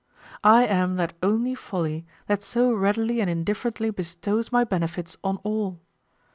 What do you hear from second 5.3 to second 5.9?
all.